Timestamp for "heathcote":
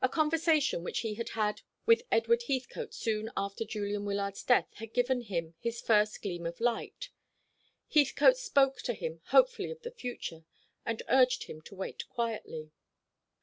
2.48-2.94, 7.92-8.38